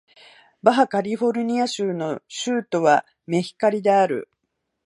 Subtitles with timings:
[0.63, 4.29] バハ・カリフォルニア州の州都はメヒカリである